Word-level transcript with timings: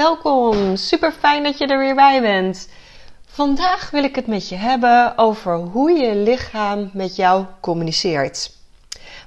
Welkom, 0.00 0.76
super 0.76 1.12
fijn 1.12 1.42
dat 1.42 1.58
je 1.58 1.66
er 1.66 1.78
weer 1.78 1.94
bij 1.94 2.20
bent. 2.20 2.68
Vandaag 3.26 3.90
wil 3.90 4.04
ik 4.04 4.14
het 4.14 4.26
met 4.26 4.48
je 4.48 4.56
hebben 4.56 5.18
over 5.18 5.54
hoe 5.54 5.90
je 5.90 6.16
lichaam 6.16 6.90
met 6.92 7.16
jou 7.16 7.44
communiceert. 7.60 8.52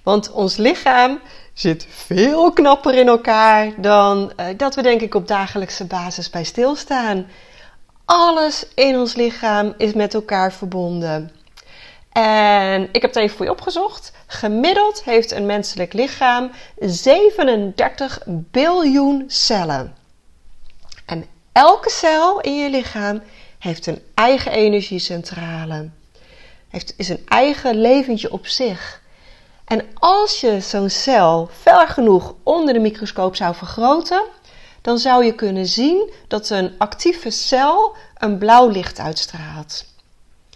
Want 0.04 0.31
ons 0.31 0.58
lichaam 0.58 1.20
zit 1.54 1.88
veel 1.90 2.52
knapper 2.52 2.95
in 2.95 3.08
elkaar 3.08 3.81
dan 3.81 4.31
uh, 4.38 4.45
dat 4.58 4.76
we 4.76 4.81
denk 4.81 5.02
ik 5.02 5.16
op 5.16 5.28
dagelijkse 5.28 5.86
basis 5.86 6.30
bij 6.30 6.44
stilstaan. 6.44 7.28
Alles 8.05 8.66
in 8.76 8.95
ons 8.95 9.16
lichaam 9.16 9.73
is 9.78 9.94
met 9.94 10.14
elkaar 10.14 10.53
verbonden. 10.53 11.31
En 12.12 12.90
ik 12.92 13.02
heb 13.02 13.14
het 13.14 13.16
even 13.16 13.38
voor 13.38 13.45
je 13.45 13.52
opgezocht. 13.52 14.12
Gemiddeld 14.28 15.03
heeft 15.03 15.31
een 15.31 15.45
menselijk 15.45 15.94
lichaam 15.94 16.52
37 16.80 18.20
biljoen 18.28 19.23
cellen. 19.28 20.02
En 21.06 21.26
elke 21.52 21.90
cel 21.90 22.42
in 22.42 22.58
je 22.58 22.70
lichaam 22.70 23.22
heeft 23.59 23.86
een 23.88 24.02
eigen 24.14 24.52
energiecentrale. 24.52 25.90
Heeft, 26.70 26.94
is 26.98 27.09
een 27.09 27.26
eigen 27.28 27.82
leventje 27.82 28.32
op 28.32 28.48
zich. 28.48 29.02
En 29.66 29.86
als 29.94 30.42
je 30.42 30.59
zo'n 30.59 30.90
cel 30.90 31.50
ver 31.62 31.88
genoeg 31.88 32.36
onder 32.44 32.74
de 32.74 32.80
microscoop 32.80 33.36
zou 33.36 33.56
vergroten, 33.56 34.24
dan 34.81 34.98
zou 34.98 35.26
je 35.26 35.36
kunnen 35.36 35.66
zien 35.66 36.12
dat 36.28 36.50
een 36.50 36.74
actieve 36.78 37.30
cel 37.30 37.96
een 38.18 38.38
blauw 38.38 38.68
licht 38.68 39.00
uitstraalt. 39.00 39.86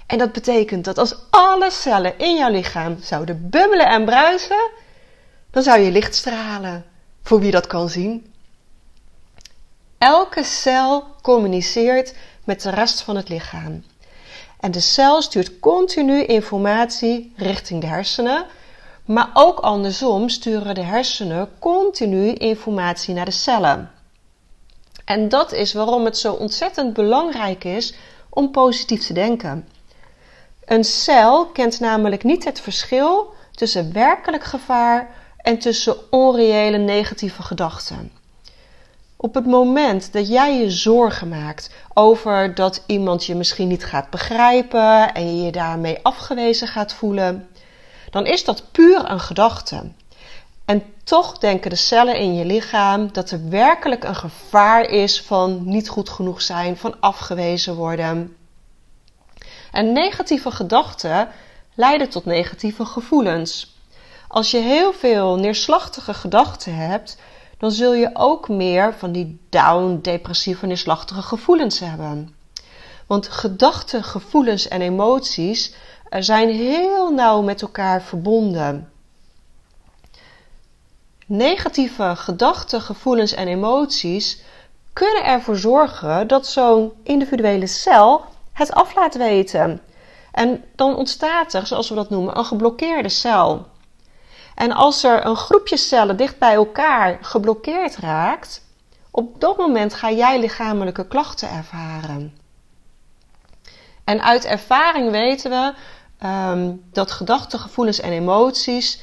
En 0.07 0.17
dat 0.17 0.31
betekent 0.31 0.85
dat 0.85 0.97
als 0.97 1.15
alle 1.29 1.71
cellen 1.71 2.17
in 2.17 2.37
jouw 2.37 2.51
lichaam 2.51 2.97
zouden 3.01 3.49
bubbelen 3.49 3.87
en 3.87 4.05
bruisen, 4.05 4.69
dan 5.51 5.63
zou 5.63 5.79
je 5.79 5.91
licht 5.91 6.15
stralen. 6.15 6.85
Voor 7.23 7.39
wie 7.39 7.51
dat 7.51 7.67
kan 7.67 7.89
zien. 7.89 8.33
Elke 9.97 10.43
cel 10.43 11.03
communiceert 11.21 12.13
met 12.43 12.61
de 12.61 12.69
rest 12.69 13.01
van 13.01 13.15
het 13.15 13.29
lichaam. 13.29 13.83
En 14.59 14.71
de 14.71 14.79
cel 14.79 15.21
stuurt 15.21 15.59
continu 15.59 16.23
informatie 16.23 17.33
richting 17.35 17.81
de 17.81 17.87
hersenen, 17.87 18.45
maar 19.05 19.29
ook 19.33 19.59
andersom 19.59 20.29
sturen 20.29 20.75
de 20.75 20.81
hersenen 20.81 21.49
continu 21.59 22.33
informatie 22.33 23.13
naar 23.13 23.25
de 23.25 23.31
cellen. 23.31 23.91
En 25.05 25.29
dat 25.29 25.51
is 25.51 25.73
waarom 25.73 26.05
het 26.05 26.17
zo 26.17 26.33
ontzettend 26.33 26.93
belangrijk 26.93 27.63
is 27.63 27.93
om 28.29 28.51
positief 28.51 29.05
te 29.05 29.13
denken. 29.13 29.67
Een 30.65 30.83
cel 30.83 31.45
kent 31.45 31.79
namelijk 31.79 32.23
niet 32.23 32.43
het 32.43 32.61
verschil 32.61 33.33
tussen 33.51 33.93
werkelijk 33.93 34.43
gevaar 34.43 35.09
en 35.37 35.59
tussen 35.59 36.11
onreële 36.11 36.77
negatieve 36.77 37.43
gedachten. 37.43 38.16
Op 39.19 39.33
het 39.33 39.45
moment 39.45 40.13
dat 40.13 40.27
jij 40.27 40.57
je 40.57 40.71
zorgen 40.71 41.27
maakt 41.27 41.69
over 41.93 42.55
dat 42.55 42.83
iemand 42.85 43.25
je 43.25 43.35
misschien 43.35 43.67
niet 43.67 43.85
gaat 43.85 44.09
begrijpen 44.09 45.13
en 45.13 45.35
je 45.35 45.43
je 45.43 45.51
daarmee 45.51 45.99
afgewezen 46.01 46.67
gaat 46.67 46.93
voelen, 46.93 47.47
dan 48.09 48.25
is 48.25 48.43
dat 48.43 48.71
puur 48.71 49.09
een 49.09 49.19
gedachte. 49.19 49.91
En 50.65 50.83
toch 51.03 51.37
denken 51.37 51.69
de 51.69 51.75
cellen 51.75 52.19
in 52.19 52.35
je 52.35 52.45
lichaam 52.45 53.11
dat 53.11 53.31
er 53.31 53.49
werkelijk 53.49 54.03
een 54.03 54.15
gevaar 54.15 54.81
is 54.89 55.21
van 55.21 55.61
niet 55.63 55.89
goed 55.89 56.09
genoeg 56.09 56.41
zijn, 56.41 56.77
van 56.77 56.95
afgewezen 56.99 57.75
worden. 57.75 58.35
En 59.71 59.91
negatieve 59.91 60.51
gedachten 60.51 61.29
leiden 61.75 62.09
tot 62.09 62.25
negatieve 62.25 62.85
gevoelens. 62.85 63.75
Als 64.27 64.51
je 64.51 64.57
heel 64.57 64.93
veel 64.93 65.35
neerslachtige 65.35 66.13
gedachten 66.13 66.75
hebt, 66.75 67.17
dan 67.57 67.71
zul 67.71 67.93
je 67.93 68.09
ook 68.13 68.49
meer 68.49 68.93
van 68.93 69.11
die 69.11 69.39
down, 69.49 69.99
depressieve, 70.01 70.65
neerslachtige 70.65 71.21
gevoelens 71.21 71.79
hebben. 71.79 72.35
Want 73.07 73.27
gedachten, 73.27 74.03
gevoelens 74.03 74.67
en 74.67 74.81
emoties 74.81 75.73
eh, 76.09 76.21
zijn 76.21 76.49
heel 76.49 77.11
nauw 77.11 77.41
met 77.41 77.61
elkaar 77.61 78.01
verbonden. 78.01 78.91
Negatieve 81.25 82.13
gedachten, 82.15 82.81
gevoelens 82.81 83.33
en 83.33 83.47
emoties 83.47 84.41
kunnen 84.93 85.25
ervoor 85.25 85.55
zorgen 85.55 86.27
dat 86.27 86.47
zo'n 86.47 86.91
individuele 87.03 87.67
cel 87.67 88.23
het 88.53 88.71
af 88.71 88.95
laat 88.95 89.15
weten. 89.15 89.81
En 90.31 90.63
dan 90.75 90.95
ontstaat 90.95 91.53
er, 91.53 91.67
zoals 91.67 91.89
we 91.89 91.95
dat 91.95 92.09
noemen, 92.09 92.37
een 92.37 92.45
geblokkeerde 92.45 93.09
cel. 93.09 93.65
En 94.57 94.71
als 94.71 95.03
er 95.03 95.25
een 95.25 95.35
groepje 95.35 95.77
cellen 95.77 96.17
dicht 96.17 96.37
bij 96.37 96.53
elkaar 96.53 97.17
geblokkeerd 97.21 97.95
raakt, 97.95 98.61
op 99.11 99.39
dat 99.41 99.57
moment 99.57 99.93
ga 99.93 100.11
jij 100.11 100.39
lichamelijke 100.39 101.07
klachten 101.07 101.49
ervaren. 101.49 102.37
En 104.03 104.21
uit 104.21 104.45
ervaring 104.45 105.11
weten 105.11 105.51
we 105.51 105.73
um, 106.27 106.83
dat 106.91 107.11
gedachten, 107.11 107.59
gevoelens 107.59 107.99
en 107.99 108.11
emoties 108.11 109.01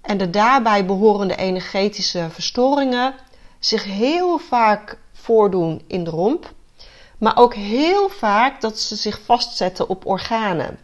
en 0.00 0.18
de 0.18 0.30
daarbij 0.30 0.86
behorende 0.86 1.36
energetische 1.36 2.26
verstoringen 2.30 3.14
zich 3.58 3.84
heel 3.84 4.38
vaak 4.38 4.98
voordoen 5.12 5.84
in 5.86 6.04
de 6.04 6.10
romp, 6.10 6.52
maar 7.18 7.36
ook 7.36 7.54
heel 7.54 8.08
vaak 8.08 8.60
dat 8.60 8.78
ze 8.78 8.96
zich 8.96 9.20
vastzetten 9.24 9.88
op 9.88 10.06
organen. 10.06 10.78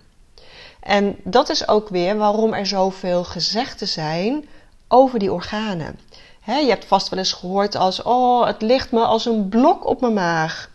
En 0.80 1.16
dat 1.24 1.48
is 1.48 1.68
ook 1.68 1.88
weer 1.88 2.16
waarom 2.16 2.52
er 2.52 2.66
zoveel 2.66 3.24
gezegden 3.24 3.88
zijn 3.88 4.48
over 4.88 5.18
die 5.18 5.32
organen. 5.32 5.98
je 6.44 6.68
hebt 6.68 6.84
vast 6.84 7.08
wel 7.08 7.18
eens 7.18 7.32
gehoord 7.32 7.74
als: 7.74 8.02
Oh, 8.02 8.46
het 8.46 8.62
ligt 8.62 8.92
me 8.92 9.00
als 9.00 9.26
een 9.26 9.48
blok 9.48 9.86
op 9.86 10.00
mijn 10.00 10.12
maag. 10.12 10.70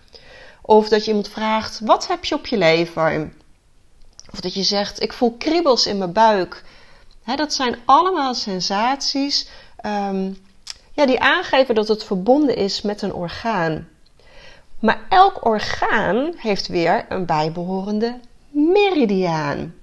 Of 0.62 0.90
dat 0.90 1.02
je 1.04 1.08
iemand 1.08 1.30
vraagt: 1.30 1.80
Wat 1.80 2.08
heb 2.08 2.26
je 2.26 2.36
op 2.36 2.46
je 2.46 2.58
lever? 2.58 3.32
Of 4.32 4.40
dat 4.40 4.54
je 4.54 4.64
zegt: 4.64 5.02
Ik 5.02 5.14
voel 5.14 5.36
kriebels 5.38 5.86
in 5.86 5.98
mijn 5.98 6.14
buik. 6.14 6.64
dat 7.36 7.54
zijn 7.54 7.78
allemaal 7.86 8.34
sensaties 8.34 9.48
ehm, 9.78 10.32
ja, 10.94 11.06
die 11.06 11.20
aangeven 11.20 11.76
dat 11.76 11.88
het 11.88 12.04
verbonden 12.04 12.56
is 12.56 12.82
met 12.82 13.02
een 13.02 13.14
orgaan. 13.14 13.88
Maar 14.80 15.00
elk 15.10 15.46
orgaan 15.46 16.34
heeft 16.38 16.68
weer 16.68 17.06
een 17.10 17.26
bijbehorende 17.26 18.20
meridiaan. 18.50 19.74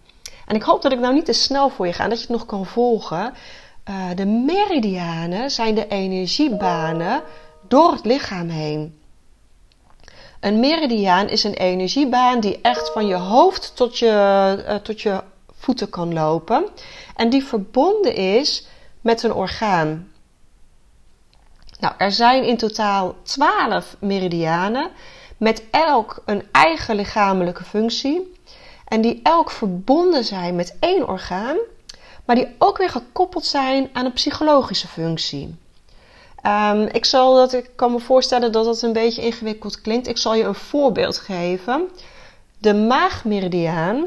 En 0.47 0.57
ik 0.57 0.63
hoop 0.63 0.83
dat 0.83 0.93
ik 0.93 0.99
nou 0.99 1.15
niet 1.15 1.25
te 1.25 1.33
snel 1.33 1.69
voor 1.69 1.87
je 1.87 1.93
ga, 1.93 2.09
dat 2.09 2.17
je 2.17 2.27
het 2.27 2.37
nog 2.37 2.47
kan 2.47 2.67
volgen. 2.67 3.35
Uh, 3.91 4.07
de 4.15 4.27
meridianen 4.27 5.51
zijn 5.51 5.75
de 5.75 5.89
energiebanen 5.89 7.23
door 7.69 7.93
het 7.93 8.05
lichaam 8.05 8.49
heen. 8.49 9.01
Een 10.41 10.61
meridiaan 10.61 11.29
is 11.29 11.45
een 11.45 11.55
energiebaan 11.55 12.41
die 12.41 12.59
echt 12.61 12.91
van 12.93 13.07
je 13.07 13.15
hoofd 13.15 13.77
tot 13.77 13.99
je, 13.99 14.65
uh, 14.69 14.75
tot 14.75 15.01
je 15.01 15.23
voeten 15.53 15.89
kan 15.89 16.13
lopen. 16.13 16.69
En 17.17 17.31
die 17.31 17.45
verbonden 17.45 18.15
is 18.15 18.67
met 19.01 19.23
een 19.23 19.33
orgaan. 19.33 20.13
Nou, 21.81 21.95
er 21.99 22.13
zijn 22.13 22.45
in 22.45 22.57
totaal 22.57 23.15
12 23.23 23.97
meridianen 23.99 24.91
met 25.37 25.63
elk 25.71 26.23
een 26.25 26.43
eigen 26.53 26.97
lichamelijke 26.97 27.65
functie 27.65 28.32
en 28.93 29.01
die 29.01 29.21
elk 29.23 29.51
verbonden 29.51 30.25
zijn 30.25 30.55
met 30.55 30.77
één 30.81 31.09
orgaan, 31.09 31.57
maar 32.25 32.37
die 32.37 32.55
ook 32.59 32.79
weer 32.79 32.89
gekoppeld 32.89 33.45
zijn 33.45 33.91
aan 33.93 34.05
een 34.05 34.13
psychologische 34.13 34.89
functie. 34.89 35.55
Um, 36.47 36.83
ik, 36.83 37.05
zal 37.05 37.35
dat, 37.35 37.53
ik 37.53 37.71
kan 37.77 37.93
me 37.93 37.99
voorstellen 37.99 38.53
dat 38.53 38.65
dat 38.65 38.83
een 38.83 38.93
beetje 38.93 39.23
ingewikkeld 39.23 39.81
klinkt. 39.81 40.07
Ik 40.07 40.19
zal 40.19 40.35
je 40.35 40.45
een 40.45 40.55
voorbeeld 40.55 41.19
geven. 41.19 41.89
De 42.59 42.75
maagmeridiaan 42.75 44.07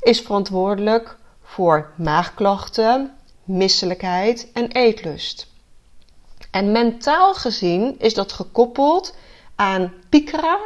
is 0.00 0.20
verantwoordelijk 0.20 1.16
voor 1.42 1.90
maagklachten, 1.96 3.14
misselijkheid 3.44 4.50
en 4.52 4.70
eetlust. 4.70 5.46
En 6.50 6.72
mentaal 6.72 7.34
gezien 7.34 7.98
is 7.98 8.14
dat 8.14 8.32
gekoppeld 8.32 9.14
aan 9.56 9.92
picra 10.08 10.58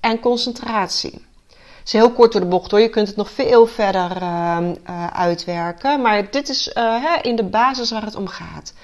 en 0.00 0.20
concentratie. 0.20 1.25
Is 1.86 1.92
heel 1.92 2.12
kort 2.12 2.32
door 2.32 2.40
de 2.40 2.46
bocht 2.46 2.70
hoor. 2.70 2.80
Je 2.80 2.88
kunt 2.88 3.08
het 3.08 3.16
nog 3.16 3.30
veel 3.30 3.66
verder 3.66 4.22
uh, 4.22 5.06
uitwerken. 5.06 6.00
Maar 6.00 6.30
dit 6.30 6.48
is 6.48 6.70
uh, 6.74 7.04
in 7.22 7.36
de 7.36 7.44
basis 7.44 7.90
waar 7.90 8.04
het 8.04 8.16
om 8.16 8.26
gaat. 8.26 8.74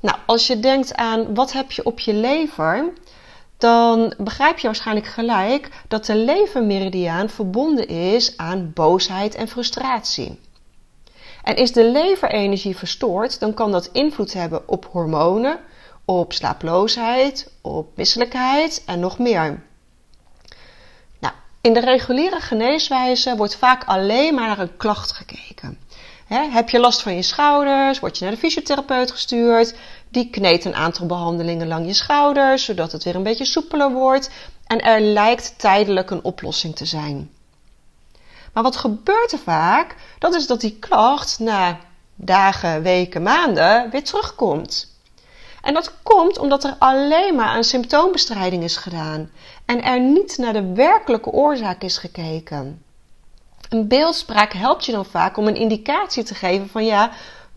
Nou, 0.00 0.16
als 0.26 0.46
je 0.46 0.60
denkt 0.60 0.94
aan 0.94 1.34
wat 1.34 1.52
heb 1.52 1.72
je 1.72 1.84
op 1.84 2.00
je 2.00 2.14
lever, 2.14 2.92
dan 3.58 4.14
begrijp 4.18 4.58
je 4.58 4.66
waarschijnlijk 4.66 5.06
gelijk 5.06 5.68
dat 5.88 6.06
de 6.06 6.16
levermeridiaan 6.16 7.28
verbonden 7.28 7.88
is 7.88 8.36
aan 8.36 8.70
boosheid 8.74 9.34
en 9.34 9.48
frustratie. 9.48 10.40
En 11.42 11.56
is 11.56 11.72
de 11.72 11.84
leverenergie 11.84 12.76
verstoord, 12.76 13.40
dan 13.40 13.54
kan 13.54 13.72
dat 13.72 13.88
invloed 13.92 14.32
hebben 14.32 14.68
op 14.68 14.88
hormonen, 14.92 15.58
op 16.04 16.32
slaaploosheid, 16.32 17.52
op 17.60 17.96
misselijkheid 17.96 18.82
en 18.86 19.00
nog 19.00 19.18
meer. 19.18 19.62
In 21.62 21.72
de 21.72 21.80
reguliere 21.80 22.40
geneeswijze 22.40 23.36
wordt 23.36 23.56
vaak 23.56 23.84
alleen 23.84 24.34
maar 24.34 24.46
naar 24.46 24.58
een 24.58 24.76
klacht 24.76 25.12
gekeken. 25.12 25.78
heb 26.26 26.68
je 26.68 26.78
last 26.78 27.02
van 27.02 27.14
je 27.14 27.22
schouders? 27.22 28.00
Word 28.00 28.18
je 28.18 28.24
naar 28.24 28.34
de 28.34 28.40
fysiotherapeut 28.40 29.10
gestuurd? 29.10 29.74
Die 30.08 30.30
kneedt 30.30 30.64
een 30.64 30.74
aantal 30.74 31.06
behandelingen 31.06 31.68
lang 31.68 31.86
je 31.86 31.92
schouders, 31.92 32.64
zodat 32.64 32.92
het 32.92 33.04
weer 33.04 33.14
een 33.14 33.22
beetje 33.22 33.44
soepeler 33.44 33.92
wordt. 33.92 34.30
En 34.66 34.80
er 34.80 35.00
lijkt 35.00 35.58
tijdelijk 35.58 36.10
een 36.10 36.24
oplossing 36.24 36.76
te 36.76 36.84
zijn. 36.84 37.30
Maar 38.52 38.62
wat 38.62 38.76
gebeurt 38.76 39.32
er 39.32 39.38
vaak? 39.38 39.96
Dat 40.18 40.34
is 40.34 40.46
dat 40.46 40.60
die 40.60 40.76
klacht 40.78 41.38
na 41.38 41.78
dagen, 42.14 42.82
weken, 42.82 43.22
maanden 43.22 43.90
weer 43.90 44.04
terugkomt. 44.04 44.89
En 45.62 45.74
dat 45.74 45.92
komt 46.02 46.38
omdat 46.38 46.64
er 46.64 46.76
alleen 46.78 47.34
maar 47.34 47.46
aan 47.46 47.64
symptoombestrijding 47.64 48.62
is 48.62 48.76
gedaan 48.76 49.30
en 49.64 49.82
er 49.82 50.00
niet 50.00 50.38
naar 50.38 50.52
de 50.52 50.72
werkelijke 50.72 51.30
oorzaak 51.30 51.82
is 51.82 51.98
gekeken. 51.98 52.82
Een 53.68 53.88
beeldspraak 53.88 54.52
helpt 54.52 54.86
je 54.86 54.92
dan 54.92 55.04
vaak 55.04 55.36
om 55.36 55.46
een 55.46 55.56
indicatie 55.56 56.22
te 56.22 56.34
geven 56.34 56.68
van 56.68 56.84
ja, 56.84 57.10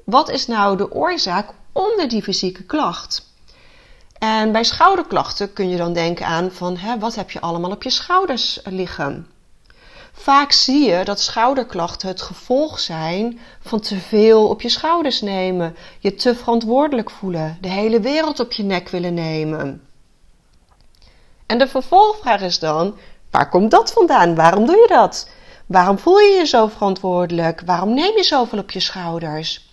wat 0.04 0.30
is 0.30 0.48
nou 0.48 0.78
de 0.78 0.92
oorzaak 0.92 1.50
onder 1.72 2.10
die 2.10 2.24
fysieke 2.24 2.64
klacht? 2.64 3.32
En 4.20 4.52
bij 4.52 4.64
schouderklachten 4.64 5.54
kun 5.54 5.70
je 5.70 5.78
dan 5.78 5.94
denken 5.94 6.26
aan 6.26 6.52
van 6.52 6.78
hè, 6.78 7.00
wat 7.00 7.16
heb 7.16 7.32
je 7.32 7.42
allemaal 7.42 7.72
op 7.72 7.84
je 7.84 7.90
schouders 7.90 8.60
liggen? 8.64 9.33
Vaak 10.24 10.52
zie 10.52 10.90
je 10.90 11.04
dat 11.04 11.20
schouderklachten 11.20 12.08
het 12.08 12.22
gevolg 12.22 12.80
zijn 12.80 13.40
van 13.60 13.80
te 13.80 14.00
veel 14.00 14.48
op 14.48 14.62
je 14.62 14.70
schouders 14.70 15.22
nemen, 15.22 15.76
je 16.00 16.16
te 16.16 16.36
verantwoordelijk 16.36 17.10
voelen, 17.10 17.58
de 17.62 17.68
hele 17.68 18.00
wereld 18.00 18.40
op 18.40 18.52
je 18.52 18.64
nek 18.64 18.90
willen 18.90 19.14
nemen. 19.14 19.88
En 21.46 21.58
de 21.58 21.68
vervolgvraag 21.68 22.42
is 22.42 22.60
dan: 22.60 22.96
waar 23.32 23.50
komt 23.50 23.72
dat 23.72 23.92
vandaan? 23.92 24.36
Waarom 24.36 24.66
doe 24.66 24.76
je 24.76 24.88
dat? 24.88 25.30
Waarom 25.66 26.00
voel 26.00 26.20
je 26.20 26.36
je 26.38 26.46
zo 26.46 26.68
verantwoordelijk? 26.68 27.62
Waarom 27.66 27.94
neem 27.94 28.18
je 28.18 28.24
zoveel 28.24 28.60
op 28.60 28.72
je 28.72 28.80
schouders? 28.80 29.70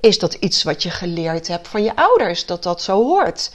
Is 0.00 0.18
dat 0.18 0.34
iets 0.34 0.62
wat 0.62 0.82
je 0.82 0.90
geleerd 0.90 1.48
hebt 1.48 1.68
van 1.68 1.82
je 1.82 1.96
ouders, 1.96 2.46
dat 2.46 2.62
dat 2.62 2.82
zo 2.82 3.02
hoort? 3.02 3.52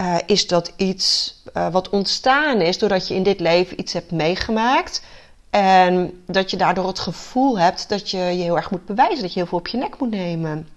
Uh, 0.00 0.16
is 0.26 0.46
dat 0.46 0.72
iets 0.76 1.34
uh, 1.56 1.68
wat 1.68 1.88
ontstaan 1.88 2.60
is 2.60 2.78
doordat 2.78 3.08
je 3.08 3.14
in 3.14 3.22
dit 3.22 3.40
leven 3.40 3.80
iets 3.80 3.92
hebt 3.92 4.10
meegemaakt? 4.10 5.02
En 5.54 6.22
dat 6.26 6.50
je 6.50 6.56
daardoor 6.56 6.86
het 6.86 6.98
gevoel 6.98 7.58
hebt 7.58 7.88
dat 7.88 8.10
je 8.10 8.18
je 8.18 8.42
heel 8.42 8.56
erg 8.56 8.70
moet 8.70 8.86
bewijzen, 8.86 9.22
dat 9.22 9.32
je 9.32 9.38
heel 9.38 9.48
veel 9.48 9.58
op 9.58 9.68
je 9.68 9.76
nek 9.76 9.98
moet 9.98 10.10
nemen. 10.10 10.68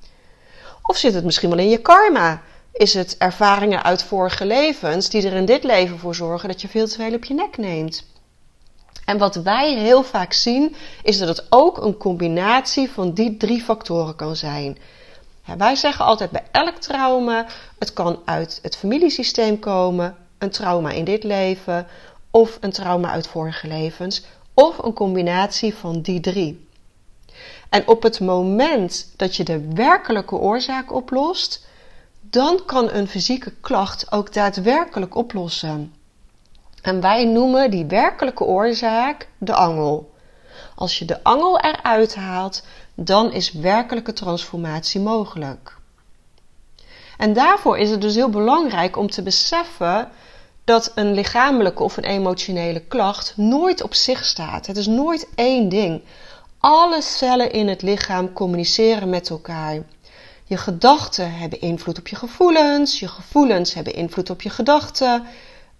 Of 0.82 0.98
zit 0.98 1.14
het 1.14 1.24
misschien 1.24 1.50
wel 1.50 1.60
in 1.60 1.70
je 1.70 1.82
karma? 1.82 2.42
Is 2.72 2.94
het 2.94 3.18
ervaringen 3.18 3.84
uit 3.84 4.04
vorige 4.04 4.46
levens 4.46 5.10
die 5.10 5.28
er 5.28 5.34
in 5.34 5.46
dit 5.46 5.64
leven 5.64 6.00
voor 6.00 6.16
zorgen 6.16 6.50
dat 6.50 6.62
je 6.62 6.68
veel 6.68 6.88
te 6.88 6.96
veel 6.96 7.14
op 7.14 7.26
je 7.26 7.34
nek 7.34 7.58
neemt? 7.58 8.06
En 9.06 9.18
wat 9.18 9.36
wij 9.36 9.74
heel 9.74 10.04
vaak 10.04 10.34
zien, 10.34 10.76
is 11.04 11.18
dat 11.18 11.28
het 11.28 11.46
ook 11.50 11.78
een 11.78 11.98
combinatie 11.98 12.90
van 12.90 13.14
die 13.14 13.38
drie 13.38 13.62
factoren 13.62 14.16
kan 14.16 14.36
zijn. 14.36 14.78
wij 15.58 15.76
zeggen 15.76 16.06
altijd 16.06 16.30
bij 16.30 16.44
elk 16.52 16.76
trauma: 16.76 17.46
het 17.80 17.94
kan 17.94 18.20
uit 18.26 18.60
het 18.62 18.76
familiesysteem 18.76 19.60
komen, 19.60 20.16
een 20.38 20.52
trauma 20.52 20.90
in 20.90 21.04
dit 21.04 21.24
leven 21.24 21.88
of 22.32 22.58
een 22.62 22.72
trauma 22.72 23.10
uit 23.10 23.28
vorige 23.28 23.68
levens 23.68 24.24
of 24.60 24.78
een 24.78 24.94
combinatie 24.94 25.76
van 25.76 26.02
die 26.02 26.20
drie. 26.20 26.68
En 27.70 27.88
op 27.88 28.04
het 28.04 28.20
moment 28.20 29.14
dat 29.16 29.36
je 29.36 29.44
de 29.44 29.74
werkelijke 29.74 30.36
oorzaak 30.36 30.94
oplost, 30.94 31.66
dan 32.22 32.66
kan 32.66 32.92
een 32.92 33.08
fysieke 33.08 33.54
klacht 33.62 34.12
ook 34.12 34.34
daadwerkelijk 34.34 35.16
oplossen. 35.16 35.94
En 36.82 37.02
wij 37.02 37.26
noemen 37.26 37.72
die 37.72 37.86
werkelijke 37.86 38.44
oorzaak 38.44 39.28
de 39.38 39.54
angel. 39.54 40.12
Als 40.76 41.00
je 41.00 41.06
de 41.06 41.24
angel 41.24 41.60
eruit 41.60 42.16
haalt, 42.16 42.64
dan 42.96 43.34
is 43.34 43.52
werkelijke 43.52 44.14
transformatie 44.14 45.02
mogelijk. 45.02 45.78
En 47.18 47.34
daarvoor 47.34 47.78
is 47.78 47.90
het 47.90 48.02
dus 48.02 48.16
heel 48.16 48.30
belangrijk 48.30 48.98
om 48.98 49.10
te 49.10 49.24
beseffen 49.24 50.10
dat 50.68 50.92
een 50.96 51.14
lichamelijke 51.14 51.84
of 51.84 51.98
een 51.98 52.04
emotionele 52.04 52.80
klacht 52.80 53.34
nooit 53.36 53.84
op 53.84 53.94
zich 53.94 54.26
staat. 54.26 54.66
Het 54.66 54.78
is 54.78 54.88
nooit 54.88 55.28
één 55.36 55.70
ding. 55.70 56.02
Alle 56.60 57.02
cellen 57.02 57.52
in 57.52 57.68
het 57.68 57.82
lichaam 57.82 58.34
communiceren 58.34 59.10
met 59.10 59.30
elkaar. 59.30 59.84
Je 60.44 60.58
gedachten 60.58 61.34
hebben 61.34 61.62
invloed 61.62 62.00
op 62.00 62.08
je 62.08 62.16
gevoelens, 62.16 63.00
je 63.00 63.08
gevoelens 63.08 63.74
hebben 63.74 63.94
invloed 63.94 64.30
op 64.30 64.42
je 64.42 64.50
gedachten. 64.50 65.24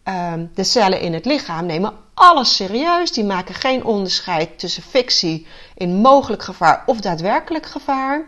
Ehm, 0.04 0.46
de 0.54 0.64
cellen 0.64 1.02
in 1.02 1.14
het 1.14 1.26
lichaam 1.26 1.66
nemen 1.66 1.94
alles 2.14 2.56
serieus, 2.56 3.12
die 3.12 3.26
maken 3.26 3.56
geen 3.56 3.84
onderscheid 3.84 4.60
tussen 4.60 4.84
fictie 4.84 5.48
in 5.76 5.96
mogelijk 5.96 6.44
gevaar 6.44 6.84
of 6.86 7.00
daadwerkelijk 7.00 7.66
gevaar. 7.66 8.26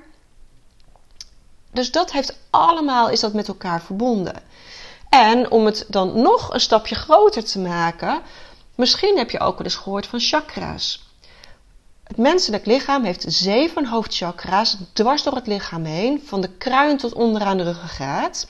Dus 1.72 1.92
dat 1.92 2.12
heeft 2.12 2.40
allemaal 2.50 3.10
is 3.10 3.20
dat 3.20 3.34
met 3.34 3.48
elkaar 3.48 3.82
verbonden. 3.82 4.48
En 5.10 5.52
om 5.52 5.66
het 5.66 5.86
dan 5.88 6.22
nog 6.22 6.54
een 6.54 6.60
stapje 6.60 6.96
groter 6.96 7.44
te 7.46 7.60
maken, 7.60 8.22
misschien 8.76 9.18
heb 9.18 9.32
je 9.32 9.40
ook 9.40 9.58
wel 9.58 9.66
eens 9.66 9.76
gehoord 9.76 10.08
van 10.08 10.20
chakra's. 10.20 11.08
Het 12.04 12.18
menselijk 12.18 12.66
lichaam 12.66 13.04
heeft 13.04 13.26
zeven 13.28 13.86
hoofdchakra's 13.86 14.78
dwars 14.94 15.24
door 15.24 15.36
het 15.36 15.48
lichaam 15.48 15.84
heen, 15.84 16.24
van 16.26 16.42
de 16.42 16.50
kruin 16.50 16.98
tot 16.98 17.14
onderaan 17.14 17.58
de 17.58 17.64
ruggengraat. 17.64 18.48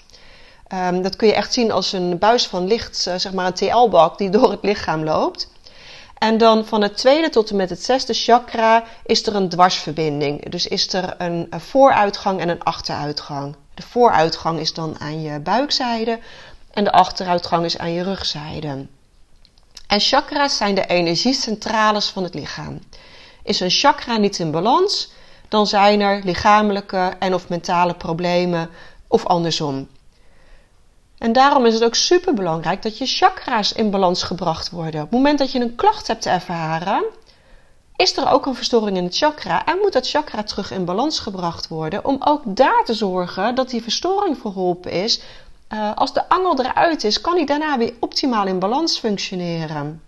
Um, 0.73 1.01
dat 1.01 1.15
kun 1.15 1.27
je 1.27 1.33
echt 1.33 1.53
zien 1.53 1.71
als 1.71 1.91
een 1.91 2.17
buis 2.17 2.47
van 2.47 2.67
licht, 2.67 3.07
eh, 3.07 3.15
zeg 3.15 3.33
maar 3.33 3.45
een 3.45 3.53
TL-balk 3.53 4.17
die 4.17 4.29
door 4.39 4.51
het 4.51 4.63
lichaam 4.63 5.03
loopt. 5.03 5.49
En 6.17 6.37
dan 6.37 6.65
van 6.65 6.81
het 6.81 6.97
tweede 6.97 7.29
tot 7.29 7.49
en 7.49 7.55
met 7.55 7.69
het 7.69 7.83
zesde 7.83 8.13
chakra 8.13 8.83
is 9.05 9.27
er 9.27 9.35
een 9.35 9.49
dwarsverbinding. 9.49 10.49
Dus 10.49 10.67
is 10.67 10.93
er 10.93 11.15
een 11.17 11.47
vooruitgang 11.57 12.39
en 12.39 12.49
een 12.49 12.63
achteruitgang. 12.63 13.55
De 13.79 13.87
vooruitgang 13.87 14.59
is 14.59 14.73
dan 14.73 14.99
aan 14.99 15.21
je 15.21 15.39
buikzijde 15.39 16.19
en 16.71 16.83
de 16.83 16.91
achteruitgang 16.91 17.65
is 17.65 17.77
aan 17.77 17.91
je 17.91 18.03
rugzijde. 18.03 18.87
En 19.87 19.99
chakra's 19.99 20.57
zijn 20.57 20.75
de 20.75 20.85
energiecentrales 20.85 22.09
van 22.09 22.23
het 22.23 22.33
lichaam. 22.33 22.79
Is 23.43 23.59
een 23.59 23.69
chakra 23.69 24.17
niet 24.17 24.39
in 24.39 24.51
balans, 24.51 25.11
dan 25.47 25.67
zijn 25.67 26.01
er 26.01 26.21
lichamelijke 26.23 27.13
en 27.19 27.33
of 27.33 27.49
mentale 27.49 27.93
problemen 27.93 28.69
of 29.07 29.25
andersom. 29.25 29.87
En 31.17 31.33
daarom 31.33 31.65
is 31.65 31.73
het 31.73 31.83
ook 31.83 31.95
super 31.95 32.33
belangrijk 32.33 32.81
dat 32.81 32.97
je 32.97 33.05
chakra's 33.05 33.71
in 33.71 33.91
balans 33.91 34.23
gebracht 34.23 34.69
worden. 34.69 35.01
Op 35.01 35.09
het 35.09 35.17
moment 35.17 35.39
dat 35.39 35.51
je 35.51 35.59
een 35.59 35.75
klacht 35.75 36.07
hebt 36.07 36.25
ervaren, 36.25 37.03
is 37.99 38.17
er 38.17 38.31
ook 38.31 38.45
een 38.45 38.55
verstoring 38.55 38.97
in 38.97 39.03
het 39.03 39.17
chakra 39.17 39.65
en 39.65 39.77
moet 39.77 39.93
dat 39.93 40.09
chakra 40.09 40.43
terug 40.43 40.71
in 40.71 40.85
balans 40.85 41.19
gebracht 41.19 41.67
worden 41.67 42.05
om 42.05 42.17
ook 42.19 42.41
daar 42.45 42.83
te 42.85 42.93
zorgen 42.93 43.55
dat 43.55 43.69
die 43.69 43.83
verstoring 43.83 44.37
verholpen 44.37 44.91
is. 44.91 45.21
Uh, 45.73 45.95
als 45.95 46.13
de 46.13 46.29
angel 46.29 46.59
eruit 46.59 47.03
is, 47.03 47.21
kan 47.21 47.35
die 47.35 47.45
daarna 47.45 47.77
weer 47.77 47.93
optimaal 47.99 48.47
in 48.47 48.59
balans 48.59 48.99
functioneren. 48.99 50.01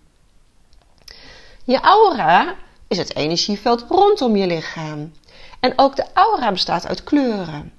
Je 1.64 1.80
aura 1.80 2.54
is 2.88 2.98
het 2.98 3.16
energieveld 3.16 3.84
rondom 3.88 4.36
je 4.36 4.46
lichaam. 4.46 5.12
En 5.60 5.72
ook 5.76 5.96
de 5.96 6.06
aura 6.12 6.52
bestaat 6.52 6.86
uit 6.86 7.04
kleuren. 7.04 7.72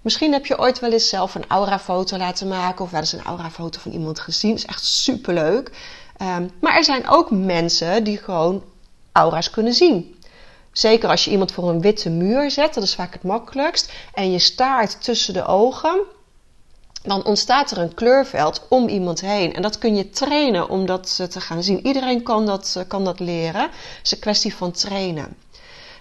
Misschien 0.00 0.32
heb 0.32 0.46
je 0.46 0.58
ooit 0.58 0.80
wel 0.80 0.92
eens 0.92 1.08
zelf 1.08 1.34
een 1.34 1.48
aurafoto 1.48 2.16
laten 2.16 2.48
maken 2.48 2.84
of 2.84 2.90
wel 2.90 3.00
eens 3.00 3.12
een 3.12 3.24
aurafoto 3.24 3.80
van 3.80 3.92
iemand 3.92 4.20
gezien. 4.20 4.50
Dat 4.50 4.58
is 4.58 4.66
echt 4.66 4.84
superleuk. 4.84 5.70
Um, 6.22 6.50
maar 6.60 6.76
er 6.76 6.84
zijn 6.84 7.08
ook 7.08 7.30
mensen 7.30 8.04
die 8.04 8.18
gewoon 8.18 8.62
aura's 9.16 9.50
kunnen 9.50 9.72
zien. 9.72 10.14
Zeker 10.72 11.08
als 11.08 11.24
je 11.24 11.30
iemand 11.30 11.52
voor 11.52 11.68
een 11.68 11.80
witte 11.80 12.10
muur 12.10 12.50
zet, 12.50 12.74
dat 12.74 12.82
is 12.82 12.94
vaak 12.94 13.12
het 13.12 13.22
makkelijkst. 13.22 13.92
En 14.14 14.32
je 14.32 14.38
staart 14.38 15.02
tussen 15.04 15.34
de 15.34 15.44
ogen, 15.44 16.00
dan 17.02 17.24
ontstaat 17.24 17.70
er 17.70 17.78
een 17.78 17.94
kleurveld 17.94 18.66
om 18.68 18.88
iemand 18.88 19.20
heen. 19.20 19.54
En 19.54 19.62
dat 19.62 19.78
kun 19.78 19.96
je 19.96 20.10
trainen 20.10 20.68
om 20.68 20.86
dat 20.86 21.30
te 21.30 21.40
gaan 21.40 21.62
zien. 21.62 21.86
Iedereen 21.86 22.22
kan 22.22 22.46
dat, 22.46 22.74
eh, 22.78 22.82
kan 22.88 23.04
dat 23.04 23.20
leren. 23.20 23.62
Het 23.62 24.00
is 24.02 24.12
een 24.12 24.18
kwestie 24.18 24.54
van 24.54 24.72
trainen. 24.72 25.36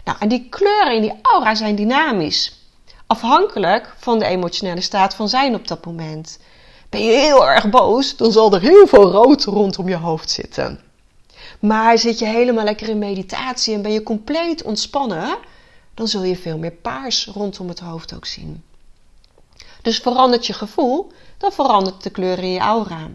Nou, 0.04 0.18
en 0.20 0.28
die 0.28 0.48
kleuren 0.50 0.96
in 0.96 1.02
die 1.02 1.20
aura 1.22 1.56
zijn 1.56 1.76
dynamisch. 1.76 2.64
Afhankelijk 3.08 3.94
van 3.98 4.20
de 4.20 4.26
emotionele 4.26 4.82
staat 4.82 5.16
van 5.16 5.30
zijn 5.30 5.56
op 5.56 5.68
dat 5.68 5.86
moment. 5.86 6.40
Ben 6.90 7.04
je 7.04 7.12
heel 7.12 7.48
erg 7.48 7.70
boos, 7.70 8.16
dan 8.18 8.32
zal 8.32 8.54
er 8.54 8.62
heel 8.62 8.88
veel 8.88 9.12
rood 9.12 9.44
rondom 9.44 9.90
je 9.90 9.96
hoofd 9.96 10.30
zitten. 10.30 10.80
Maar 11.60 11.98
zit 11.98 12.20
je 12.20 12.26
helemaal 12.26 12.64
lekker 12.64 12.90
in 12.90 12.98
meditatie 12.98 13.74
en 13.74 13.82
ben 13.82 13.92
je 13.92 14.04
compleet 14.04 14.64
ontspannen, 14.64 15.38
dan 15.94 16.08
zul 16.08 16.24
je 16.24 16.38
veel 16.38 16.58
meer 16.58 16.72
paars 16.72 17.26
rondom 17.26 17.68
het 17.68 17.80
hoofd 17.80 18.16
ook 18.16 18.26
zien. 18.26 18.64
Dus 19.82 19.98
verandert 19.98 20.48
je 20.48 20.54
gevoel, 20.54 21.12
dan 21.38 21.52
verandert 21.52 22.04
de 22.04 22.10
kleur 22.10 22.40
in 22.40 22.52
je 22.52 22.60
aura. 22.60 23.10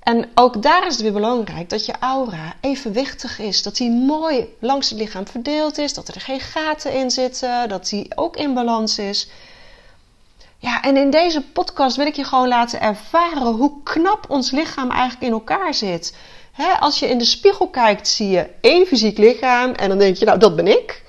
En 0.00 0.30
ook 0.34 0.62
daar 0.62 0.86
is 0.86 0.92
het 0.92 1.02
weer 1.02 1.12
belangrijk 1.12 1.68
dat 1.68 1.86
je 1.86 1.92
aura 2.00 2.54
evenwichtig 2.60 3.38
is. 3.38 3.62
Dat 3.62 3.76
die 3.76 3.90
mooi 3.90 4.48
langs 4.60 4.90
het 4.90 4.98
lichaam 4.98 5.26
verdeeld 5.26 5.78
is. 5.78 5.94
Dat 5.94 6.08
er 6.08 6.20
geen 6.20 6.40
gaten 6.40 6.92
in 6.92 7.10
zitten. 7.10 7.68
Dat 7.68 7.88
die 7.88 8.16
ook 8.16 8.36
in 8.36 8.54
balans 8.54 8.98
is. 8.98 9.28
Ja, 10.58 10.82
en 10.82 10.96
in 10.96 11.10
deze 11.10 11.42
podcast 11.42 11.96
wil 11.96 12.06
ik 12.06 12.16
je 12.16 12.24
gewoon 12.24 12.48
laten 12.48 12.80
ervaren 12.80 13.52
hoe 13.52 13.82
knap 13.82 14.24
ons 14.28 14.50
lichaam 14.50 14.90
eigenlijk 14.90 15.22
in 15.22 15.32
elkaar 15.32 15.74
zit. 15.74 16.16
Als 16.80 16.98
je 16.98 17.08
in 17.08 17.18
de 17.18 17.24
spiegel 17.24 17.68
kijkt, 17.68 18.08
zie 18.08 18.28
je 18.28 18.46
één 18.60 18.86
fysiek 18.86 19.18
lichaam 19.18 19.72
en 19.72 19.88
dan 19.88 19.98
denk 19.98 20.16
je, 20.16 20.24
nou, 20.24 20.38
dat 20.38 20.56
ben 20.56 20.66
ik. 20.66 21.02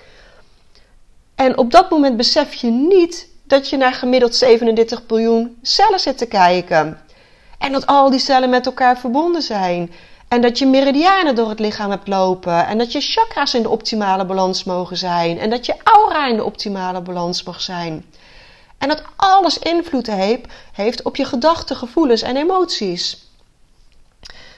En 1.36 1.58
op 1.58 1.72
dat 1.72 1.90
moment 1.90 2.18
besef 2.18 2.54
je 2.54 2.68
niet 2.68 3.30
dat 3.44 3.70
je 3.70 3.78
naar 3.78 3.94
gemiddeld 3.94 4.36
37 4.36 5.06
biljoen 5.06 5.58
cellen 5.62 6.00
zit 6.00 6.18
te 6.18 6.26
kijken. 6.26 7.00
En 7.58 7.72
dat 7.72 7.86
al 7.86 8.10
die 8.10 8.20
cellen 8.20 8.50
met 8.50 8.66
elkaar 8.66 8.98
verbonden 8.98 9.42
zijn. 9.42 9.92
En 10.28 10.42
dat 10.42 10.60
je 10.60 10.66
meridianen 10.66 11.36
door 11.36 11.50
het 11.50 11.60
lichaam 11.60 11.90
hebt 11.90 12.08
lopen. 12.08 12.68
En 12.68 12.78
dat 12.78 12.92
je 12.92 13.02
chakra's 13.02 13.54
in 13.54 13.62
de 13.62 13.70
optimale 13.70 14.26
balans 14.26 14.64
mogen 14.64 14.98
zijn. 14.98 15.40
En 15.40 15.50
dat 15.50 15.66
je 15.66 15.76
aura 15.84 16.28
in 16.28 16.36
de 16.36 16.44
optimale 16.44 17.02
balans 17.02 17.44
mag 17.44 17.62
zijn. 17.62 18.06
En 18.78 18.88
dat 18.88 19.04
alles 19.16 19.60
invloed 19.60 20.10
heeft 20.72 21.04
op 21.04 21.16
je 21.16 21.26
gedachten, 21.26 21.76
gevoelens 21.76 22.22
en 22.22 22.38
emoties. 22.38 23.31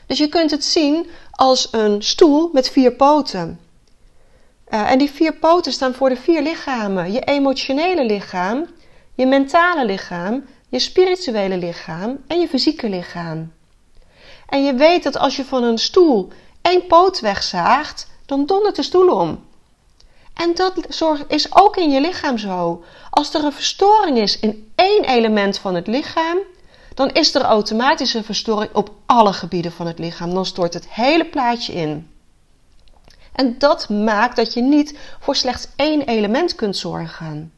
Dus 0.07 0.17
je 0.17 0.27
kunt 0.27 0.51
het 0.51 0.65
zien 0.65 1.09
als 1.31 1.67
een 1.71 2.01
stoel 2.01 2.49
met 2.53 2.69
vier 2.69 2.91
poten. 2.91 3.59
Uh, 4.69 4.91
en 4.91 4.97
die 4.97 5.11
vier 5.11 5.33
poten 5.33 5.71
staan 5.71 5.93
voor 5.93 6.09
de 6.09 6.15
vier 6.15 6.41
lichamen: 6.41 7.11
je 7.11 7.21
emotionele 7.21 8.05
lichaam, 8.05 8.67
je 9.15 9.25
mentale 9.25 9.85
lichaam, 9.85 10.45
je 10.69 10.79
spirituele 10.79 11.57
lichaam 11.57 12.23
en 12.27 12.39
je 12.39 12.47
fysieke 12.47 12.89
lichaam. 12.89 13.53
En 14.49 14.63
je 14.63 14.73
weet 14.73 15.03
dat 15.03 15.17
als 15.17 15.35
je 15.35 15.45
van 15.45 15.63
een 15.63 15.77
stoel 15.77 16.31
één 16.61 16.87
poot 16.87 17.19
wegzaagt, 17.19 18.07
dan 18.25 18.45
dondert 18.45 18.75
de 18.75 18.83
stoel 18.83 19.09
om. 19.09 19.45
En 20.33 20.53
dat 20.53 20.73
is 21.27 21.55
ook 21.55 21.77
in 21.77 21.91
je 21.91 22.01
lichaam 22.01 22.37
zo. 22.37 22.83
Als 23.09 23.33
er 23.33 23.43
een 23.43 23.53
verstoring 23.53 24.17
is 24.17 24.39
in 24.39 24.71
één 24.75 25.03
element 25.03 25.57
van 25.57 25.75
het 25.75 25.87
lichaam, 25.87 26.37
dan 26.93 27.09
is 27.09 27.35
er 27.35 27.41
automatisch 27.41 28.13
een 28.13 28.23
verstoring 28.23 28.73
op 28.73 28.91
alle 29.05 29.33
gebieden 29.33 29.71
van 29.71 29.87
het 29.87 29.99
lichaam. 29.99 30.33
Dan 30.33 30.45
stort 30.45 30.73
het 30.73 30.89
hele 30.89 31.25
plaatje 31.25 31.73
in. 31.73 32.07
En 33.33 33.55
dat 33.57 33.89
maakt 33.89 34.35
dat 34.35 34.53
je 34.53 34.61
niet 34.61 34.97
voor 35.19 35.35
slechts 35.35 35.67
één 35.75 36.01
element 36.01 36.55
kunt 36.55 36.77
zorgen. 36.77 37.53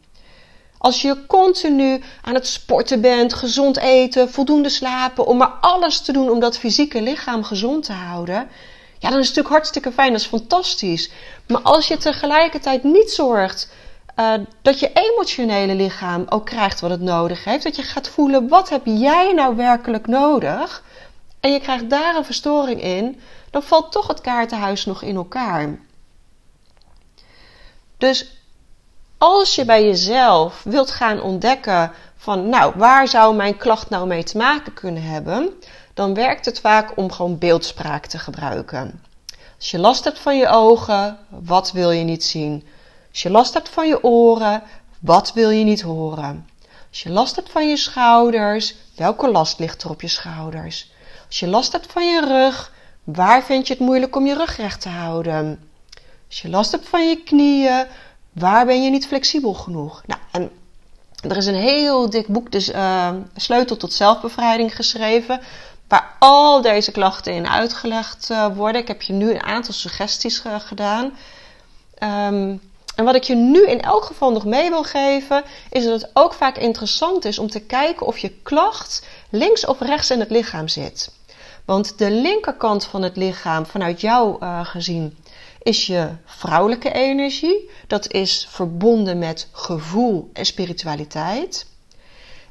Als 0.77 1.01
je 1.01 1.25
continu 1.27 2.01
aan 2.21 2.33
het 2.33 2.47
sporten 2.47 3.01
bent, 3.01 3.33
gezond 3.33 3.77
eten, 3.77 4.31
voldoende 4.31 4.69
slapen, 4.69 5.25
om 5.25 5.37
maar 5.37 5.53
alles 5.61 6.01
te 6.01 6.11
doen 6.11 6.29
om 6.29 6.39
dat 6.39 6.57
fysieke 6.57 7.01
lichaam 7.01 7.43
gezond 7.43 7.83
te 7.83 7.93
houden, 7.93 8.47
ja, 8.99 9.09
dan 9.09 9.19
is 9.19 9.27
het 9.27 9.35
natuurlijk 9.35 9.49
hartstikke 9.55 9.91
fijn, 9.91 10.11
dat 10.11 10.21
is 10.21 10.27
fantastisch. 10.27 11.09
Maar 11.47 11.61
als 11.61 11.87
je 11.87 11.97
tegelijkertijd 11.97 12.83
niet 12.83 13.11
zorgt 13.11 13.69
uh, 14.15 14.33
dat 14.61 14.79
je 14.79 14.91
emotionele 14.93 15.75
lichaam 15.75 16.25
ook 16.29 16.45
krijgt 16.45 16.79
wat 16.79 16.89
het 16.89 17.01
nodig 17.01 17.43
heeft, 17.43 17.63
dat 17.63 17.75
je 17.75 17.83
gaat 17.83 18.09
voelen 18.09 18.47
wat 18.47 18.69
heb 18.69 18.81
jij 18.85 19.33
nou 19.33 19.55
werkelijk 19.55 20.07
nodig, 20.07 20.83
en 21.39 21.51
je 21.51 21.59
krijgt 21.59 21.89
daar 21.89 22.15
een 22.15 22.25
verstoring 22.25 22.81
in, 22.81 23.19
dan 23.51 23.63
valt 23.63 23.91
toch 23.91 24.07
het 24.07 24.21
kaartenhuis 24.21 24.85
nog 24.85 25.01
in 25.01 25.15
elkaar. 25.15 25.79
Dus 27.97 28.37
als 29.17 29.55
je 29.55 29.65
bij 29.65 29.85
jezelf 29.85 30.61
wilt 30.63 30.91
gaan 30.91 31.21
ontdekken 31.21 31.91
van, 32.17 32.49
nou, 32.49 32.73
waar 32.75 33.07
zou 33.07 33.35
mijn 33.35 33.57
klacht 33.57 33.89
nou 33.89 34.07
mee 34.07 34.23
te 34.23 34.37
maken 34.37 34.73
kunnen 34.73 35.03
hebben, 35.03 35.49
dan 35.93 36.13
werkt 36.13 36.45
het 36.45 36.59
vaak 36.59 36.97
om 36.97 37.11
gewoon 37.11 37.37
beeldspraak 37.37 38.05
te 38.05 38.19
gebruiken. 38.19 39.03
Als 39.57 39.71
je 39.71 39.79
last 39.79 40.03
hebt 40.03 40.19
van 40.19 40.37
je 40.37 40.47
ogen, 40.47 41.17
wat 41.29 41.71
wil 41.71 41.91
je 41.91 42.03
niet 42.03 42.23
zien? 42.23 42.67
Als 43.15 43.23
je 43.23 43.29
last 43.29 43.53
hebt 43.53 43.69
van 43.69 43.87
je 43.87 44.03
oren, 44.03 44.63
wat 44.99 45.33
wil 45.33 45.49
je 45.49 45.63
niet 45.63 45.81
horen? 45.81 46.49
Als 46.89 47.03
je 47.03 47.09
last 47.09 47.35
hebt 47.35 47.51
van 47.51 47.69
je 47.69 47.77
schouders, 47.77 48.75
welke 48.95 49.31
last 49.31 49.59
ligt 49.59 49.83
er 49.83 49.89
op 49.89 50.01
je 50.01 50.07
schouders? 50.07 50.91
Als 51.27 51.39
je 51.39 51.47
last 51.47 51.71
hebt 51.71 51.91
van 51.91 52.05
je 52.07 52.25
rug, 52.25 52.73
waar 53.03 53.43
vind 53.43 53.67
je 53.67 53.73
het 53.73 53.81
moeilijk 53.81 54.15
om 54.15 54.25
je 54.25 54.35
rug 54.35 54.57
recht 54.57 54.81
te 54.81 54.89
houden? 54.89 55.69
Als 56.27 56.41
je 56.41 56.49
last 56.49 56.71
hebt 56.71 56.87
van 56.87 57.09
je 57.09 57.23
knieën, 57.23 57.85
Waar 58.33 58.65
ben 58.65 58.83
je 58.83 58.89
niet 58.89 59.07
flexibel 59.07 59.53
genoeg? 59.53 60.03
Nou, 60.05 60.21
en 60.31 60.51
er 61.29 61.37
is 61.37 61.45
een 61.45 61.55
heel 61.55 62.09
dik 62.09 62.27
boek, 62.27 62.51
dus 62.51 62.69
uh, 62.69 63.09
Sleutel 63.35 63.77
tot 63.77 63.93
zelfbevrijding, 63.93 64.75
geschreven. 64.75 65.39
Waar 65.87 66.15
al 66.19 66.61
deze 66.61 66.91
klachten 66.91 67.33
in 67.33 67.47
uitgelegd 67.47 68.29
uh, 68.31 68.55
worden. 68.55 68.81
Ik 68.81 68.87
heb 68.87 69.01
je 69.01 69.13
nu 69.13 69.31
een 69.31 69.43
aantal 69.43 69.73
suggesties 69.73 70.43
uh, 70.45 70.59
gedaan. 70.59 71.13
Um, 72.33 72.61
en 72.95 73.05
wat 73.05 73.15
ik 73.15 73.23
je 73.23 73.35
nu 73.35 73.67
in 73.67 73.81
elk 73.81 74.03
geval 74.03 74.31
nog 74.31 74.45
mee 74.45 74.69
wil 74.69 74.83
geven, 74.83 75.43
is 75.69 75.83
dat 75.83 76.01
het 76.01 76.11
ook 76.13 76.33
vaak 76.33 76.57
interessant 76.57 77.25
is 77.25 77.39
om 77.39 77.49
te 77.49 77.59
kijken 77.59 78.05
of 78.05 78.17
je 78.17 78.29
klacht 78.29 79.07
links 79.29 79.65
of 79.65 79.79
rechts 79.79 80.11
in 80.11 80.19
het 80.19 80.29
lichaam 80.29 80.67
zit. 80.67 81.11
Want 81.65 81.97
de 81.97 82.11
linkerkant 82.11 82.85
van 82.85 83.01
het 83.01 83.15
lichaam, 83.17 83.65
vanuit 83.65 84.01
jou 84.01 84.37
uh, 84.39 84.65
gezien, 84.65 85.17
is 85.61 85.85
je 85.85 86.09
vrouwelijke 86.25 86.91
energie. 86.91 87.69
Dat 87.87 88.11
is 88.11 88.47
verbonden 88.49 89.17
met 89.17 89.47
gevoel 89.51 90.29
en 90.33 90.45
spiritualiteit. 90.45 91.67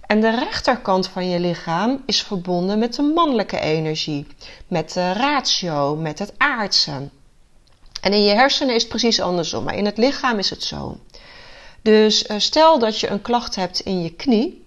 En 0.07 0.21
de 0.21 0.31
rechterkant 0.31 1.09
van 1.09 1.29
je 1.29 1.41
lichaam 1.41 2.03
is 2.07 2.23
verbonden 2.23 2.79
met 2.79 2.95
de 2.95 3.03
mannelijke 3.03 3.61
energie, 3.61 4.27
met 4.69 4.93
de 4.93 5.13
ratio, 5.13 5.97
met 5.97 6.19
het 6.19 6.33
aardse. 6.37 7.09
En 8.05 8.13
in 8.13 8.25
je 8.25 8.35
hersenen 8.35 8.75
is 8.75 8.81
het 8.81 8.91
precies 8.91 9.21
andersom, 9.21 9.65
maar 9.65 9.77
in 9.77 9.85
het 9.85 9.99
lichaam 9.99 10.39
is 10.39 10.51
het 10.51 10.63
zo. 10.63 10.99
Dus 11.83 12.27
eh, 12.27 12.39
stel 12.39 12.79
dat 12.79 13.01
je 13.01 13.09
een 13.09 13.23
klacht 13.23 13.55
hebt 13.55 13.81
in 13.81 14.03
je 14.03 14.15
knie, 14.15 14.65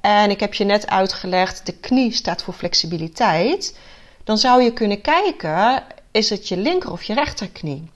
en 0.00 0.30
ik 0.30 0.40
heb 0.40 0.54
je 0.54 0.64
net 0.64 0.86
uitgelegd, 0.86 1.66
de 1.66 1.72
knie 1.72 2.12
staat 2.12 2.42
voor 2.42 2.54
flexibiliteit, 2.54 3.78
dan 4.24 4.38
zou 4.38 4.62
je 4.62 4.72
kunnen 4.72 5.00
kijken 5.00 5.84
is 6.10 6.30
het 6.30 6.48
je 6.48 6.56
linker 6.56 6.92
of 6.92 7.02
je 7.02 7.14
rechterknie. 7.14 7.90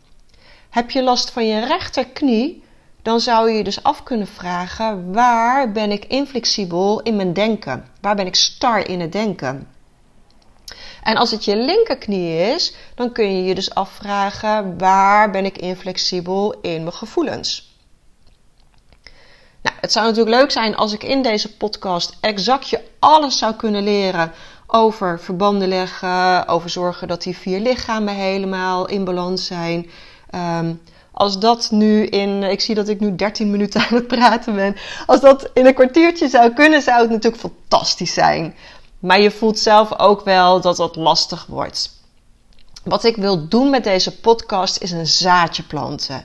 Heb 0.70 0.90
je 0.90 1.02
last 1.02 1.30
van 1.30 1.46
je 1.46 1.66
rechterknie, 1.66 2.62
dan 3.02 3.20
zou 3.20 3.50
je 3.50 3.56
je 3.56 3.64
dus 3.64 3.82
af 3.82 4.02
kunnen 4.02 4.26
vragen: 4.26 5.12
waar 5.12 5.72
ben 5.72 5.90
ik 5.90 6.04
inflexibel 6.04 7.02
in 7.02 7.16
mijn 7.16 7.32
denken? 7.32 7.88
Waar 8.00 8.16
ben 8.16 8.26
ik 8.26 8.34
star 8.34 8.88
in 8.88 9.00
het 9.00 9.12
denken? 9.12 9.68
En 11.06 11.16
als 11.16 11.30
het 11.30 11.44
je 11.44 11.56
linkerknie 11.56 12.54
is, 12.54 12.74
dan 12.94 13.12
kun 13.12 13.36
je 13.36 13.44
je 13.44 13.54
dus 13.54 13.74
afvragen: 13.74 14.78
waar 14.78 15.30
ben 15.30 15.44
ik 15.44 15.58
inflexibel 15.58 16.54
in 16.62 16.82
mijn 16.82 16.94
gevoelens? 16.94 17.74
Nou, 19.62 19.76
het 19.80 19.92
zou 19.92 20.06
natuurlijk 20.06 20.36
leuk 20.36 20.50
zijn 20.50 20.76
als 20.76 20.92
ik 20.92 21.02
in 21.02 21.22
deze 21.22 21.56
podcast 21.56 22.16
exact 22.20 22.68
je 22.68 22.80
alles 22.98 23.38
zou 23.38 23.54
kunnen 23.54 23.82
leren 23.82 24.32
over 24.66 25.20
verbanden 25.20 25.68
leggen, 25.68 26.48
over 26.48 26.70
zorgen 26.70 27.08
dat 27.08 27.22
die 27.22 27.36
vier 27.36 27.60
lichamen 27.60 28.14
helemaal 28.14 28.86
in 28.86 29.04
balans 29.04 29.46
zijn. 29.46 29.90
Ehm, 30.30 30.74
als 31.12 31.38
dat 31.38 31.70
nu 31.70 32.06
in, 32.06 32.42
ik 32.42 32.60
zie 32.60 32.74
dat 32.74 32.88
ik 32.88 33.00
nu 33.00 33.16
13 33.16 33.50
minuten 33.50 33.80
aan 33.80 33.94
het 33.94 34.06
praten 34.06 34.54
ben, 34.54 34.76
als 35.06 35.20
dat 35.20 35.50
in 35.54 35.66
een 35.66 35.74
kwartiertje 35.74 36.28
zou 36.28 36.52
kunnen, 36.52 36.82
zou 36.82 37.00
het 37.00 37.10
natuurlijk 37.10 37.42
fantastisch 37.42 38.14
zijn. 38.14 38.54
Maar 38.98 39.20
je 39.20 39.30
voelt 39.30 39.58
zelf 39.58 39.98
ook 39.98 40.24
wel 40.24 40.60
dat 40.60 40.76
dat 40.76 40.96
lastig 40.96 41.46
wordt. 41.46 41.94
Wat 42.84 43.04
ik 43.04 43.16
wil 43.16 43.48
doen 43.48 43.70
met 43.70 43.84
deze 43.84 44.20
podcast 44.20 44.82
is 44.82 44.90
een 44.90 45.06
zaadje 45.06 45.62
planten. 45.62 46.24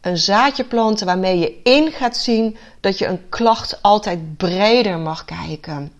Een 0.00 0.18
zaadje 0.18 0.64
planten 0.64 1.06
waarmee 1.06 1.38
je 1.38 1.60
in 1.62 1.92
gaat 1.92 2.16
zien 2.16 2.56
dat 2.80 2.98
je 2.98 3.06
een 3.06 3.28
klacht 3.28 3.82
altijd 3.82 4.36
breder 4.36 4.98
mag 4.98 5.24
kijken 5.24 5.92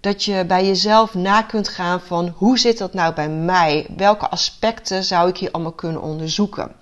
dat 0.00 0.24
je 0.24 0.44
bij 0.46 0.66
jezelf 0.66 1.14
na 1.14 1.42
kunt 1.42 1.68
gaan 1.68 2.00
van 2.00 2.34
hoe 2.36 2.58
zit 2.58 2.78
dat 2.78 2.94
nou 2.94 3.14
bij 3.14 3.28
mij? 3.28 3.86
Welke 3.96 4.28
aspecten 4.28 5.04
zou 5.04 5.28
ik 5.28 5.36
hier 5.36 5.50
allemaal 5.50 5.72
kunnen 5.72 6.02
onderzoeken? 6.02 6.72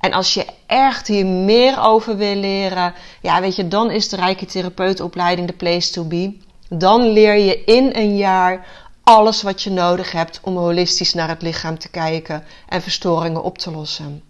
En 0.00 0.12
als 0.12 0.34
je 0.34 0.46
echt 0.66 1.06
hier 1.06 1.26
meer 1.26 1.80
over 1.80 2.16
wil 2.16 2.34
leren, 2.34 2.94
ja, 3.20 3.40
weet 3.40 3.56
je, 3.56 3.68
dan 3.68 3.90
is 3.90 4.08
de 4.08 4.16
Rijke 4.16 4.46
Therapeutopleiding 4.46 5.46
de 5.46 5.52
place 5.52 5.90
to 5.90 6.04
be. 6.04 6.38
Dan 6.74 7.08
leer 7.08 7.36
je 7.36 7.64
in 7.64 7.90
een 7.92 8.16
jaar 8.16 8.66
alles 9.02 9.42
wat 9.42 9.62
je 9.62 9.70
nodig 9.70 10.12
hebt 10.12 10.40
om 10.42 10.56
holistisch 10.56 11.14
naar 11.14 11.28
het 11.28 11.42
lichaam 11.42 11.78
te 11.78 11.88
kijken 11.88 12.44
en 12.68 12.82
verstoringen 12.82 13.42
op 13.42 13.58
te 13.58 13.70
lossen. 13.70 14.22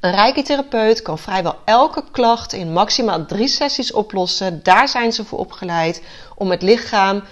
Een 0.00 0.10
rijke 0.10 0.42
therapeut 0.42 1.02
kan 1.02 1.18
vrijwel 1.18 1.56
elke 1.64 2.04
klacht 2.10 2.52
in 2.52 2.72
maximaal 2.72 3.26
drie 3.26 3.48
sessies 3.48 3.92
oplossen. 3.92 4.62
Daar 4.62 4.88
zijn 4.88 5.12
ze 5.12 5.24
voor 5.24 5.38
opgeleid 5.38 6.02
om 6.36 6.50
het 6.50 6.62
lichaam 6.62 7.22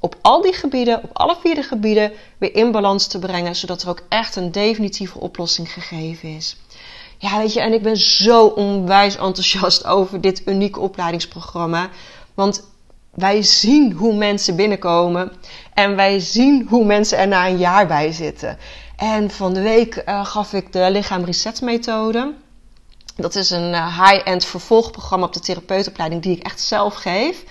op 0.00 0.16
al 0.20 0.42
die 0.42 0.52
gebieden, 0.52 1.02
op 1.02 1.10
alle 1.12 1.36
vier 1.40 1.54
de 1.54 1.62
gebieden, 1.62 2.12
weer 2.38 2.54
in 2.54 2.70
balans 2.70 3.06
te 3.06 3.18
brengen, 3.18 3.56
zodat 3.56 3.82
er 3.82 3.88
ook 3.88 4.02
echt 4.08 4.36
een 4.36 4.52
definitieve 4.52 5.18
oplossing 5.18 5.72
gegeven 5.72 6.36
is. 6.36 6.56
Ja, 7.18 7.38
weet 7.38 7.52
je, 7.52 7.60
en 7.60 7.72
ik 7.72 7.82
ben 7.82 7.96
zo 7.96 8.46
onwijs 8.46 9.16
enthousiast 9.16 9.84
over 9.96 10.20
dit 10.20 10.42
unieke 10.46 10.80
opleidingsprogramma. 10.80 11.88
Want 12.34 12.69
wij 13.10 13.42
zien 13.42 13.92
hoe 13.92 14.14
mensen 14.14 14.56
binnenkomen 14.56 15.32
en 15.74 15.96
wij 15.96 16.20
zien 16.20 16.66
hoe 16.68 16.84
mensen 16.84 17.18
er 17.18 17.28
na 17.28 17.46
een 17.46 17.58
jaar 17.58 17.86
bij 17.86 18.12
zitten. 18.12 18.58
En 18.96 19.30
van 19.30 19.54
de 19.54 19.62
week 19.62 20.02
uh, 20.06 20.24
gaf 20.24 20.52
ik 20.52 20.72
de 20.72 20.90
lichaam 20.90 21.24
reset 21.24 21.60
methode. 21.60 22.34
Dat 23.16 23.34
is 23.34 23.50
een 23.50 23.72
uh, 23.72 24.08
high-end 24.08 24.44
vervolgprogramma 24.44 25.26
op 25.26 25.32
de 25.32 25.40
therapeutopleiding 25.40 26.22
die 26.22 26.36
ik 26.36 26.42
echt 26.42 26.60
zelf 26.60 26.94
geef. 26.94 27.44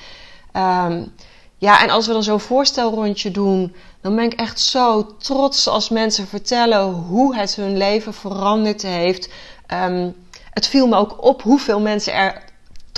Um, 0.53 1.13
ja, 1.57 1.81
en 1.81 1.89
als 1.89 2.07
we 2.07 2.13
dan 2.13 2.23
zo'n 2.23 2.39
voorstelrondje 2.39 3.31
doen, 3.31 3.75
dan 4.01 4.15
ben 4.15 4.25
ik 4.25 4.33
echt 4.33 4.59
zo 4.59 5.15
trots 5.17 5.67
als 5.67 5.89
mensen 5.89 6.27
vertellen 6.27 6.83
hoe 6.91 7.35
het 7.35 7.55
hun 7.55 7.77
leven 7.77 8.13
veranderd 8.13 8.81
heeft. 8.81 9.29
Um, 9.73 10.15
het 10.49 10.67
viel 10.67 10.87
me 10.87 10.95
ook 10.95 11.23
op 11.23 11.41
hoeveel 11.41 11.79
mensen 11.79 12.13
er 12.13 12.43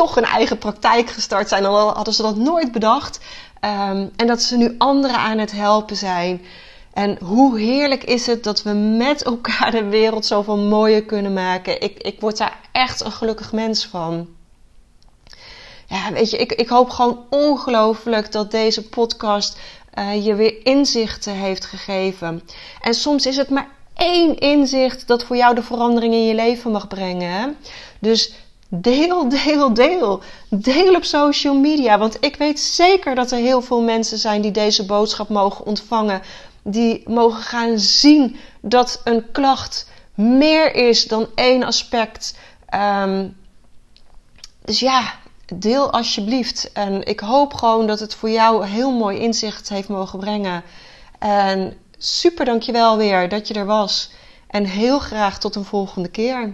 toch 0.02 0.16
een 0.16 0.24
eigen 0.24 0.58
praktijk 0.58 1.10
gestart 1.10 1.50
zijn, 1.50 1.66
al 1.66 1.94
hadden 1.94 2.14
ze 2.14 2.22
dat 2.22 2.36
nooit 2.36 2.72
bedacht. 2.72 3.20
Um, 3.66 4.12
en 4.16 4.28
dat 4.28 4.42
ze 4.42 4.58
nu 4.58 4.76
anderen 4.78 5.18
aan 5.18 5.38
het 5.38 5.52
helpen 5.52 5.96
zijn. 5.96 6.42
En 6.94 7.18
hoe 7.24 7.60
heerlijk 7.60 8.04
is 8.04 8.26
het 8.26 8.44
dat 8.44 8.64
we 8.64 8.72
met 8.74 9.24
elkaar 9.24 9.72
de 9.72 9.84
wereld 9.84 10.26
zoveel 10.26 10.58
mooier 10.58 11.04
kunnen 11.04 11.34
maken. 11.34 11.82
Ik, 11.82 11.98
ik 11.98 12.20
word 12.20 12.38
daar 12.38 12.60
echt 12.72 13.02
een 13.02 13.12
gelukkig 13.12 13.52
mens 13.52 13.86
van. 13.86 14.28
Ja, 15.88 16.12
weet 16.12 16.30
je, 16.30 16.38
ik, 16.38 16.52
ik 16.52 16.70
hoop 16.70 16.90
gewoon 16.90 17.26
ongelooflijk 17.30 18.32
dat 18.32 18.52
deze 18.52 18.90
podcast 18.90 19.60
uh, 20.00 20.26
je 20.26 20.36
weer 20.36 20.66
inzichten 20.66 21.34
heeft 21.34 21.66
gegeven. 21.66 22.42
En 22.82 22.94
soms 22.94 23.26
is 23.26 23.38
het 23.38 23.50
maar 23.50 23.68
één 23.96 24.40
inzicht 24.40 25.08
dat 25.08 25.24
voor 25.24 25.36
jou 25.36 25.56
de 25.56 25.64
verandering 25.64 26.14
in 26.14 26.26
je 26.26 26.36
leven 26.36 26.72
mag 26.72 26.88
brengen. 26.88 27.58
Dus 28.00 28.34
deel, 28.74 29.30
deel, 29.30 29.74
deel. 29.74 30.22
Deel 30.50 30.96
op 30.96 31.04
social 31.04 31.56
media. 31.56 31.98
Want 31.98 32.18
ik 32.20 32.36
weet 32.36 32.60
zeker 32.60 33.16
dat 33.16 33.32
er 33.32 33.38
heel 33.38 33.62
veel 33.62 33.82
mensen 33.82 34.18
zijn 34.18 34.42
die 34.42 34.52
deze 34.52 34.86
boodschap 34.86 35.30
mogen 35.30 35.66
ontvangen. 35.66 36.22
Die 36.64 37.04
mogen 37.10 37.44
gaan 37.44 37.80
zien 37.80 38.36
dat 38.62 39.02
een 39.04 39.32
klacht 39.32 39.90
meer 40.16 40.76
is 40.76 41.08
dan 41.08 41.28
één 41.36 41.64
aspect. 41.64 42.38
Um, 42.76 43.38
dus 44.64 44.80
ja, 44.80 45.14
deel 45.56 45.92
alsjeblieft. 45.92 46.72
En 46.72 47.06
ik 47.06 47.20
hoop 47.20 47.54
gewoon 47.54 47.88
dat 47.88 48.00
het 48.00 48.16
voor 48.16 48.30
jou 48.30 48.66
heel 48.66 48.92
mooi 48.92 49.20
inzicht 49.20 49.70
heeft 49.70 49.88
mogen 49.88 50.20
brengen. 50.20 50.64
En 51.20 51.78
super 51.98 52.46
dankjewel 52.46 52.98
weer 52.98 53.30
dat 53.30 53.48
je 53.48 53.54
er 53.54 53.66
was. 53.66 54.12
En 54.48 54.66
heel 54.66 55.00
graag 55.00 55.40
tot 55.40 55.56
een 55.56 55.66
volgende 55.66 56.10
keer. 56.10 56.54